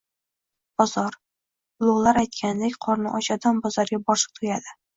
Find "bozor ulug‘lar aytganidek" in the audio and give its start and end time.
0.81-2.81